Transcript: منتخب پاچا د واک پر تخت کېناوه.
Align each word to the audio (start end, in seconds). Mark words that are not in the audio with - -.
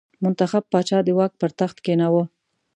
منتخب 0.23 0.63
پاچا 0.71 0.99
د 1.03 1.09
واک 1.17 1.31
پر 1.41 1.51
تخت 1.59 1.77
کېناوه. 1.85 2.23